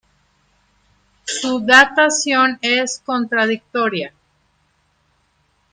[1.25, 4.11] Su datación es contradictoria.